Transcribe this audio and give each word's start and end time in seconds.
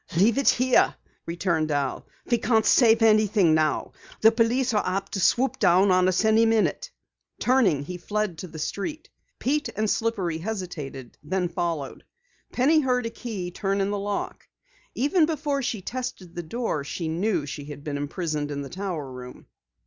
"Leave 0.17 0.39
it 0.39 0.49
here," 0.49 0.95
returned 1.27 1.69
Al. 1.69 2.07
"We 2.25 2.39
can't 2.39 2.65
save 2.65 3.03
anything 3.03 3.53
now. 3.53 3.91
The 4.21 4.31
police 4.31 4.73
are 4.73 4.81
apt 4.83 5.11
to 5.11 5.19
swoop 5.19 5.59
down 5.59 5.91
on 5.91 6.07
us 6.07 6.25
any 6.25 6.43
minute." 6.47 6.89
Turning, 7.39 7.83
he 7.83 7.97
fled 7.97 8.39
to 8.39 8.47
the 8.47 8.57
street. 8.57 9.11
Pete 9.37 9.69
and 9.75 9.87
Slippery 9.87 10.39
hesitated, 10.39 11.19
then 11.21 11.49
followed. 11.49 12.03
Penny 12.51 12.79
heard 12.79 13.05
a 13.05 13.11
key 13.11 13.51
turn 13.51 13.79
in 13.79 13.91
the 13.91 13.99
lock. 13.99 14.47
Even 14.95 15.27
before 15.27 15.61
she 15.61 15.83
tested 15.83 16.33
the 16.33 16.41
door 16.41 16.83
she 16.83 17.07
knew 17.07 17.45
she 17.45 17.65
had 17.65 17.83
been 17.83 17.97
imprisoned 17.97 18.49
in 18.49 18.63
the 18.63 18.69
tower 18.69 19.07
room. 19.11 19.45